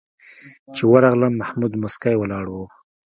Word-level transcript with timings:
چې 0.75 0.83
ورغلم 0.91 1.33
محمود 1.41 1.73
موسکی 1.81 2.15
ولاړ 2.17 2.45
و. 2.49 2.55